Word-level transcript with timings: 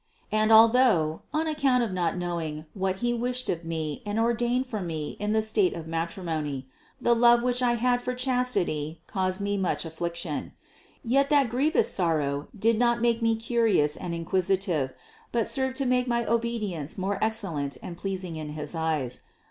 And 0.31 0.51
although, 0.51 1.21
on 1.31 1.45
account 1.45 1.83
of 1.83 1.91
not 1.91 2.17
knowing 2.17 2.65
what 2.73 2.95
He 3.05 3.13
wished 3.13 3.49
of 3.49 3.63
me 3.63 4.01
and 4.03 4.17
ordained 4.17 4.65
for 4.65 4.81
me 4.81 5.15
in 5.19 5.31
the 5.31 5.43
state 5.43 5.75
of 5.75 5.85
matri 5.85 6.23
mony, 6.23 6.65
the 6.99 7.13
love, 7.13 7.43
which 7.43 7.61
I 7.61 7.73
had 7.73 8.01
for 8.01 8.15
chastity 8.15 9.03
caused 9.05 9.39
me 9.41 9.57
much 9.57 9.85
affliction; 9.85 10.53
yet 11.03 11.29
that 11.29 11.49
grievous 11.49 11.93
sorrow 11.93 12.47
did 12.57 12.79
not 12.79 12.99
make 12.99 13.21
me 13.21 13.35
curious 13.35 13.95
and 13.95 14.15
inquisitive, 14.15 14.91
but 15.31 15.47
served 15.47 15.75
to 15.75 15.85
make 15.85 16.07
my 16.07 16.25
obe 16.25 16.45
dience 16.45 16.97
more 16.97 17.19
excellent 17.23 17.77
and 17.83 17.95
pleasing 17.95 18.35
in 18.37 18.53
his 18.53 18.73
eyes. 18.73 19.21